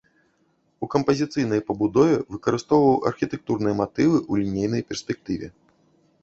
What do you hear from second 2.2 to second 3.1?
выкарыстоўваў